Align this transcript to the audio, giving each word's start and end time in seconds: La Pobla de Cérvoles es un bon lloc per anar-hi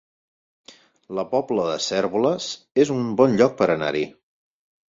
La 1.19 1.25
Pobla 1.33 1.67
de 1.71 1.75
Cérvoles 1.89 2.49
es 2.85 2.93
un 2.97 3.15
bon 3.21 3.39
lloc 3.43 3.55
per 3.61 3.69
anar-hi 3.75 4.07